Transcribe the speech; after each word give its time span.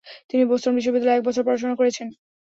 তিনি 0.29 0.43
বোস্টন 0.49 0.73
বিশ্ববিদ্যালয়ে 0.75 1.17
এক 1.17 1.23
বছর 1.27 1.45
পড়াশোনা 1.45 1.75
করেছেন। 1.77 2.07